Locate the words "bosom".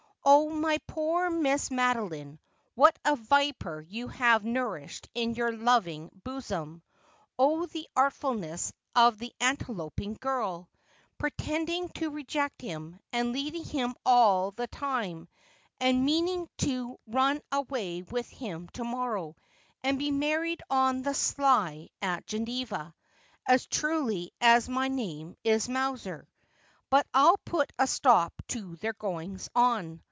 6.23-6.83